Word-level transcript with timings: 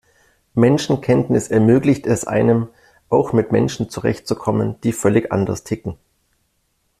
Menschenkenntnis 0.55 1.49
ermöglicht 1.49 2.07
es 2.07 2.25
einem, 2.25 2.69
auch 3.09 3.33
mit 3.33 3.51
Menschen 3.51 3.87
zurechtzukommen, 3.91 4.81
die 4.81 4.93
völlig 4.93 5.31
anders 5.31 5.63
ticken. 5.63 5.95